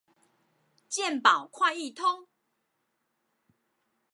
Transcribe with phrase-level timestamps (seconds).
[0.89, 2.27] 健保快易通